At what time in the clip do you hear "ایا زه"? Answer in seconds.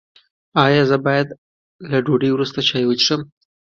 0.65-0.97